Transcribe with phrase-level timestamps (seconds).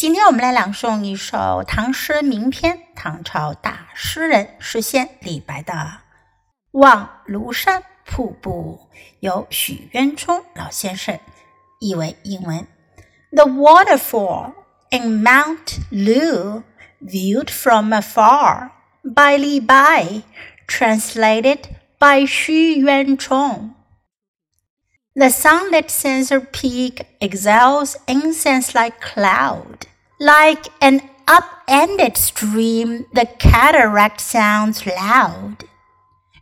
[0.00, 5.74] 今天我们来朗诵一首唐诗名篇，唐朝大诗人诗仙李白的
[6.70, 11.20] 《望庐山瀑布》，由许渊冲老先生
[11.80, 12.66] 译为英文。
[13.30, 14.54] The waterfall
[14.88, 16.62] in Mount Lu,
[17.02, 18.70] viewed from afar
[19.04, 20.22] by Li Bai,
[20.66, 23.74] translated by Xu Yuanchong.
[25.14, 29.88] The sunlit censer peak exhales incense like cloud
[30.19, 35.65] Like an upended stream, the cataract sounds loud.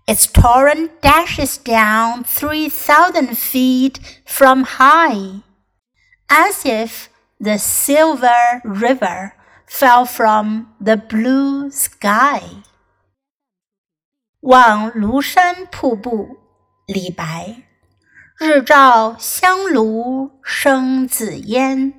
[0.05, 5.41] Its torrent dashes down three thousand feet from high,
[6.29, 9.33] as if the silver river
[9.65, 12.41] fell from the blue sky.
[14.41, 16.37] 望庐山瀑布，
[16.85, 17.63] 李白。
[18.37, 21.93] 日照香炉生紫烟。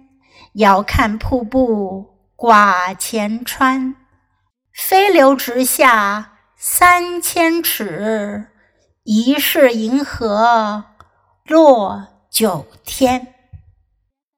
[0.53, 3.95] 遥看瀑布挂前川，
[4.73, 8.47] 飞流直下三千尺，
[9.03, 10.85] 疑是银河
[11.45, 13.35] 落九天。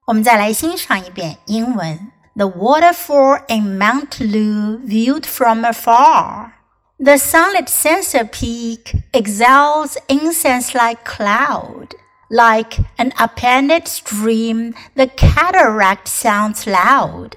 [0.07, 6.51] 我们再来欣赏一遍英文：The waterfall in Mount Lu viewed from afar.
[6.97, 11.95] The sunlit censer peak exhales incense like cloud.
[12.30, 17.36] Like an appended stream, the cataract sounds loud.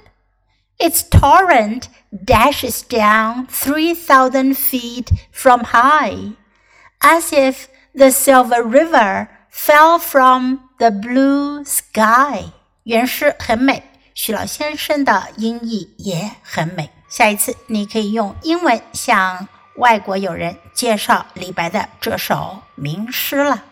[0.80, 6.34] Its torrent dashes down 3,000 feet from high,
[7.02, 12.46] as if the silver river fell from the blue sky.
[12.84, 13.84] 原诗很美，
[14.16, 16.90] 许老先生的音译也很美。
[17.10, 23.66] 下一次你可以用英文向外国友人介绍李白的这首名诗了。